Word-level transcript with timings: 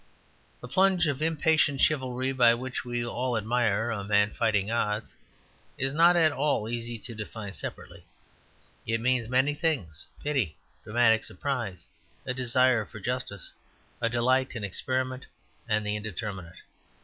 The 0.61 0.67
plunge 0.67 1.05
of 1.05 1.21
impatient 1.21 1.79
chivalry 1.79 2.31
by 2.31 2.55
which 2.55 2.83
we 2.83 3.05
all 3.05 3.37
admire 3.37 3.91
a 3.91 4.03
man 4.03 4.31
fighting 4.31 4.71
odds 4.71 5.15
is 5.77 5.93
not 5.93 6.15
at 6.15 6.31
all 6.31 6.67
easy 6.67 6.97
to 6.97 7.13
define 7.13 7.53
separately, 7.53 8.07
it 8.87 8.99
means 8.99 9.29
many 9.29 9.53
things, 9.53 10.07
pity, 10.23 10.57
dramatic 10.83 11.23
surprise, 11.23 11.85
a 12.25 12.33
desire 12.33 12.83
for 12.83 12.99
justice, 12.99 13.53
a 14.01 14.09
delight 14.09 14.55
in 14.55 14.63
experiment 14.63 15.27
and 15.69 15.85
the 15.85 15.95
indeterminate. 15.95 16.57